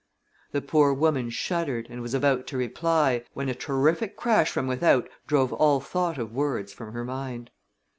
[0.51, 5.07] The poor woman shuddered and was about to reply, when a terrific crash from without
[5.27, 7.51] drove all thought of words from her mind.